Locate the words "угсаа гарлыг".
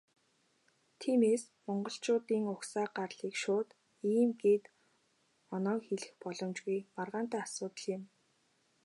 2.53-3.35